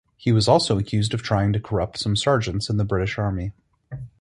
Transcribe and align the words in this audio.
He 0.17 0.31
was 0.31 0.47
also 0.47 0.79
accused 0.79 1.13
of 1.13 1.21
trying 1.21 1.53
to 1.53 1.59
corrupt 1.59 1.99
some 1.99 2.15
sergeants 2.15 2.71
in 2.71 2.77
the 2.77 2.83
British 2.83 3.19
Army. 3.19 3.51